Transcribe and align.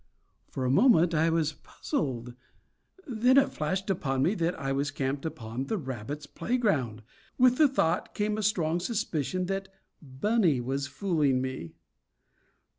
For 0.49 0.65
a 0.65 0.71
moment 0.71 1.13
I 1.13 1.29
was 1.29 1.53
puzzled. 1.53 2.33
Then 3.05 3.37
it 3.37 3.51
flashed 3.51 3.87
upon 3.87 4.23
me 4.23 4.33
that 4.33 4.59
I 4.59 4.71
was 4.71 4.89
camped 4.89 5.27
upon 5.27 5.65
the 5.67 5.77
rabbits' 5.77 6.25
playground. 6.25 7.03
With 7.37 7.57
the 7.59 7.67
thought 7.67 8.15
came 8.15 8.35
a 8.35 8.41
strong 8.41 8.79
suspicion 8.79 9.45
that 9.45 9.67
Bunny 10.01 10.59
was 10.59 10.87
fooling 10.87 11.39
me. 11.39 11.73